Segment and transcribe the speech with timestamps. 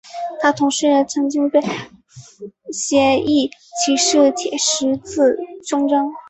[0.39, 3.49] 他同时也曾经被授予
[3.85, 6.11] 骑士铁十字勋章。